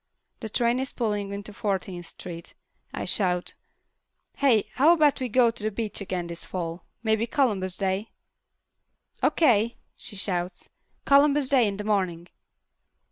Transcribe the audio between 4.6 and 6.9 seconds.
how about we go to the beach again this fall?